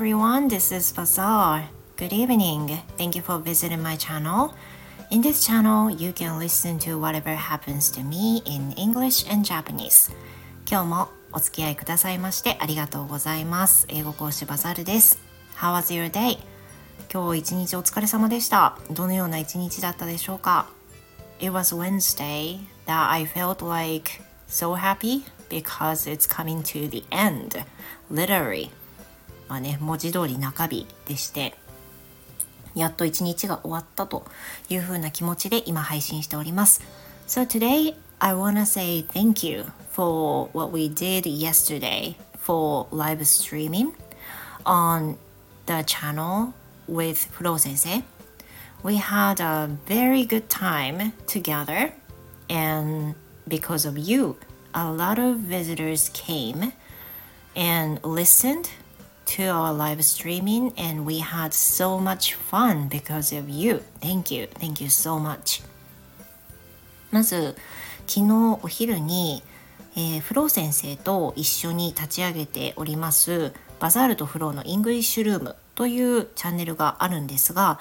[0.00, 1.68] everyone, this is Bazaar.
[1.98, 2.78] Good evening.
[2.96, 4.54] Thank you for visiting my channel.
[5.10, 10.10] In this channel, you can listen to whatever happens to me in English and Japanese.
[10.66, 13.84] 今日もお付き合いくださいましてありがとうございます。
[13.90, 15.18] 英語講師バザールです。
[15.58, 16.38] How was your day?
[17.12, 18.78] 今日一日お疲れ様でした。
[18.90, 20.66] どのような一日だったでしょうか
[21.40, 27.62] It was Wednesday that I felt like so happy because it's coming to the end.
[28.10, 28.70] Literally.
[29.50, 31.54] まあね、文字通り中日でして、
[32.76, 34.24] やっと一日が終わったと
[34.68, 36.82] いうふうな気持ちで今配信しております。
[37.26, 43.92] So today I wanna say thank you for what we did yesterday for live streaming
[44.64, 45.16] on
[45.66, 46.52] the channel
[46.88, 48.04] with Flo 先生。
[48.84, 51.92] We had a very good time together
[52.48, 53.16] and
[53.48, 54.36] because of you
[54.72, 56.72] a lot of visitors came
[57.56, 58.70] and listened
[59.30, 63.80] to our live streaming and we had so much fun because of you.
[64.00, 64.48] Thank you.
[64.58, 65.62] Thank you so much.
[67.12, 67.56] まず
[68.08, 69.42] 昨日お昼に、
[69.96, 77.78] えー、フロー先生と一緒に立ち上げておりますバザールとフローのイングリッシュルームというチャンネルがあるんですが、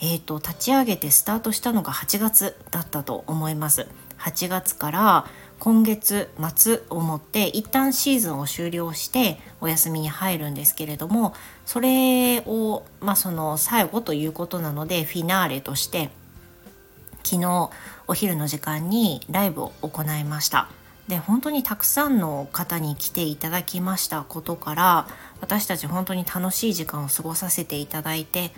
[0.00, 3.86] えーと立ち上げてスタートしたのが8月だったと思います。
[4.18, 5.26] 8月から
[5.58, 16.10] 今月末をもって一旦シーズンを終了してお休みに入るんですけれどもそれをまあその最後ということなのでフィナーレとして
[17.24, 17.70] 昨日
[18.06, 20.68] お昼の時間にライブを行いました。
[21.08, 25.06] で本当にたくさんの方に来ていただきましたことから
[25.40, 28.50] 私たち本当に楽しい時間を過ごさせていただいて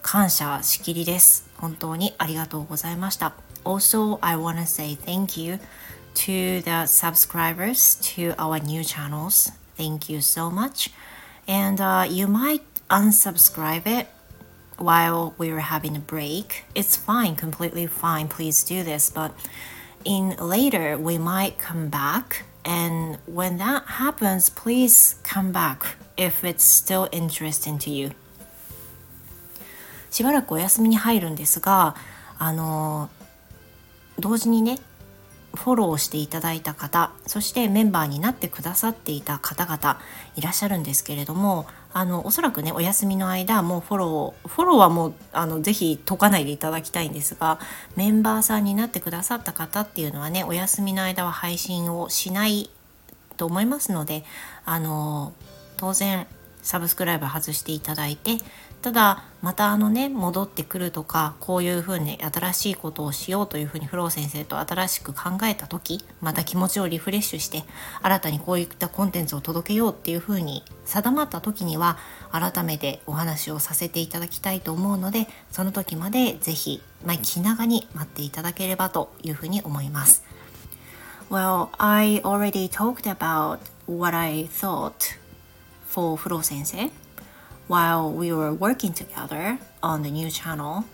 [0.00, 1.48] 感謝しきりです。
[1.58, 3.34] 本当にありがとうございました。
[3.64, 5.60] Also I wanna say thank you
[6.15, 9.51] to the subscribers to our new channels.
[9.75, 10.89] Thank you so much.
[11.47, 14.07] And uh, you might unsubscribe it
[14.77, 16.65] while we were having a break.
[16.73, 18.27] It's fine, completely fine.
[18.27, 19.09] Please do this.
[19.09, 19.33] But
[20.03, 22.43] in later, we might come back.
[22.63, 28.11] And when that happens, please come back if it's still interesting to you.
[30.09, 31.93] しばらくお休みに入るんですが、
[32.39, 33.09] あの
[34.17, 34.79] 同時にね
[35.54, 40.00] フォローしていただいた方そしてメンバーになってくださっていた方々
[40.36, 47.58] いらっしゃるんですけれどもあのおそらくねお休みの間もうフォローフォローはもうあのぜひ解かないでいただきたいんですが
[47.96, 52.70] メンバーさんになってくださった方っていうのはねお休みの間は配信をしない
[53.36, 54.24] と思いますので
[54.64, 55.32] あの
[55.76, 56.26] 当然
[56.62, 58.38] サブスクライブ外していただいて
[58.82, 67.64] ただまたあのね戻ってくるとかこういうふうに新しいことをしようというふうにフロー先生と新しく考えた時また気持ちをリフレッシュして
[68.02, 71.98] 新たにこういったコンテンツを届けようっていうふうに定まった時には
[72.32, 80.24] 改めてお話をさせていただきたいと思うのでその時まで是非、まあ、気長に待っていただければというふうに思います。
[81.30, 85.20] Well, I already talked about what I thought
[85.86, 86.90] for フロー先生
[87.70, 90.84] while we were working together on the new channel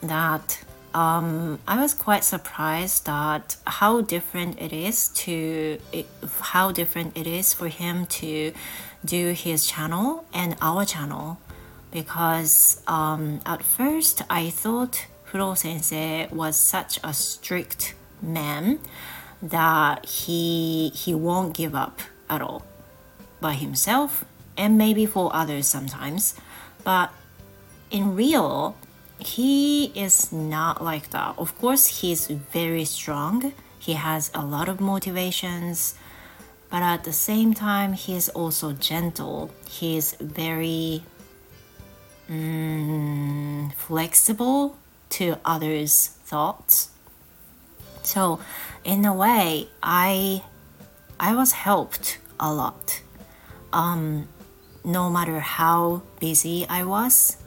[0.00, 0.64] that
[0.94, 6.06] um, I was quite surprised that how different it is to it,
[6.40, 8.54] how different it is for him to
[9.04, 11.40] do his channel and our channel.
[11.90, 18.78] Because um, at first I thought Furo sensei was such a strict man
[19.42, 22.62] that he he won't give up at all
[23.42, 24.24] by himself
[24.58, 26.34] and maybe for others sometimes.
[26.84, 27.10] But
[27.90, 28.76] in real,
[29.18, 31.38] he is not like that.
[31.38, 33.52] Of course, he's very strong.
[33.78, 35.94] He has a lot of motivations,
[36.70, 39.50] but at the same time, he is also gentle.
[39.68, 41.02] He is very
[42.28, 44.76] mm, flexible
[45.10, 46.90] to others' thoughts.
[48.02, 48.40] So,
[48.84, 50.42] in a way, I
[51.18, 53.00] I was helped a lot.
[53.72, 54.28] Um,
[54.88, 57.38] no matter how busy I was,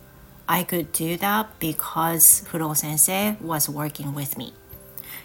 [0.45, 4.53] I could do that because フロー先生 was working with me.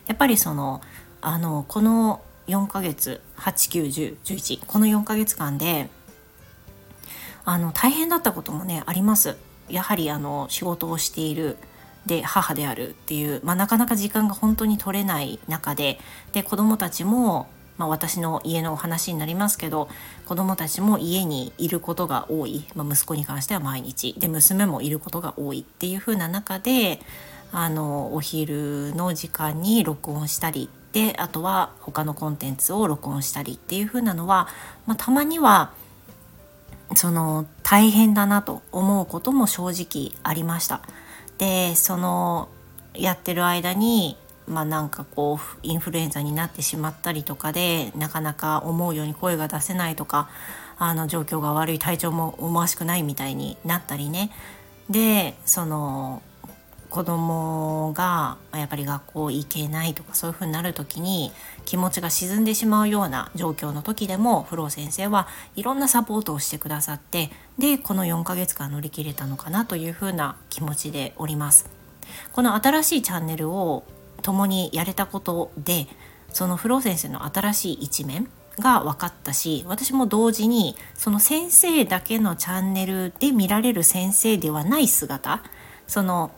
[0.07, 0.81] やっぱりその
[1.21, 5.91] あのこの4ヶ月891011この4ヶ月間で
[7.45, 9.37] あの大変だったこともねあります。
[9.69, 11.59] やはりあの仕事をしている
[12.07, 15.99] で母であるっていう、まあ、なかなか時間が本当に取れない中で
[16.33, 19.88] で子供たちもまあ、私の家のお話になりますけど
[20.25, 27.00] 子供たちも家にいることが多い、まあ、息子に関しては毎日で娘もいることが多いっていう風な中で
[27.52, 34.49] あのお昼の時間に録音したりであとは他のコンテンツを録音したりっていう風なのは、
[34.87, 35.73] まあ、たまには
[36.94, 40.82] その大変だなと思うことも正直ありました。
[41.38, 42.49] でその
[42.94, 44.17] やってる間に
[44.49, 50.29] まあなんかこうインフルエンザになってしまったりとかでなかなか思うように声が出せないとか
[50.79, 54.31] あの状況が悪い体調も思わしくないみたいになったりね
[54.91, 56.23] でその
[56.91, 61.33] 子供がやっぱり学校行けないとかそういう風になる時に
[61.65, 65.27] 気持ちが沈んでしまうような状況の時でもフロー先生は
[65.57, 71.69] いろんなサポートをしてくださってでこの4ヶ月間乗り切れたのかなという風な気持ちでおります。
[72.33, 73.85] この新しいチャンネルを
[74.23, 75.87] 共にやれたことで
[76.31, 78.29] そのフロー先生の新しい一面
[78.59, 85.43] が分かったし私も同時にその先生だけのチャンネルで見られる先生ではない姿
[85.87, 86.31] その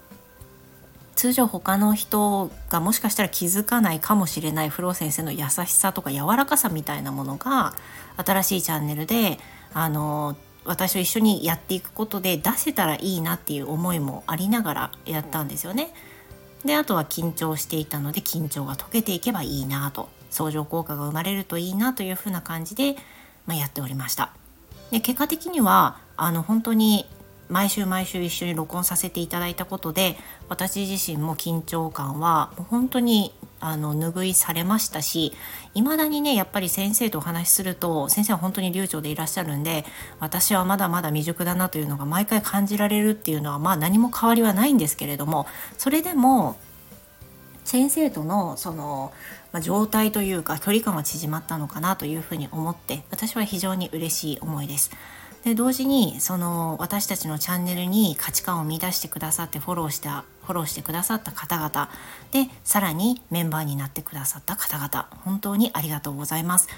[1.15, 7.75] 通常他の人がもしかしたら気づかないかもしれないフロー先生の優しさとか柔らかさみたいなものが
[8.17, 9.39] 新しいチャンネルで
[9.75, 15.93] あの私と一緒にやっていくことで出せたらいいなっていう思いもありながらやったんですよね。
[16.65, 22.97] であとは緊張していたので緊張が解けていけばいいなと相乗効果が生まれるといいなというふうな感じで、
[23.47, 24.33] まあ、やっておりました。
[24.91, 27.07] で結果的にはあの本当に
[27.49, 30.17] 毎週毎週一緒に録音させていただいたことで
[30.49, 35.33] 私自身も緊張感は本当にあの拭いされましたし
[35.75, 39.85] 未だにねやっぱり先生とお話しすると先生は本当に流暢でいらっしゃるんで
[40.21, 45.47] 私はまだまだ未熟だなというのが毎回感じられるっていうのはまあ何も変わりはないんですけれども
[45.77, 46.57] それでも
[47.65, 49.13] 先生とのその、
[49.53, 54.91] まあ、状態というか距離感は縮まったのかなというふうに思って私は非常に嬉しい思いです。
[55.45, 61.91] で同時にその私たちのチャンネルに価値観を見出してくださってフォローしたフォローしてくださった方々
[62.33, 66.69] でさらにメンバーになってくださった方々本当にありがとうございます。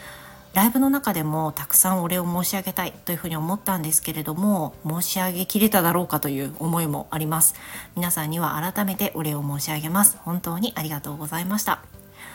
[0.52, 7.54] ライブの中でもたくさんお礼を申し上げたいというふうに思ったんですけれども申し上げきれただろうかという思いもあります
[7.94, 11.84] 皆さんには改めてお礼を申し上げます本当にありがとうございました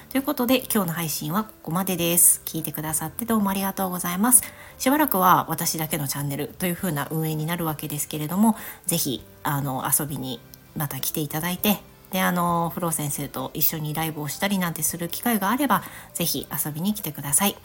[0.10, 2.42] ということで今日の配信はここまでです。
[2.46, 4.44] 聞いてくださってどうもありがとうございます。
[4.78, 8.56] しばらくは私だけのチャンネルという風な運営になるわけですけれども、
[8.86, 10.40] 是非あの遊びに
[10.75, 11.77] また来ていただいて、
[12.12, 15.83] であのフロー先生と一緒にライブをしたりなんてする機会があれば、
[16.13, 17.56] ぜひ遊びに来てください。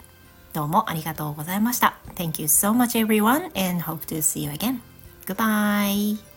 [0.53, 1.97] どうもありがとうございました。
[2.15, 4.81] Thank you so much everyone and hope to see you again.
[5.25, 6.30] Goodbye!